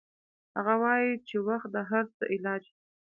هغه 0.55 0.73
وایي 0.83 1.11
چې 1.27 1.35
وخت 1.47 1.69
د 1.71 1.77
هر 1.89 2.05
څه 2.15 2.23
علاج 2.33 2.63
ده 2.73 2.79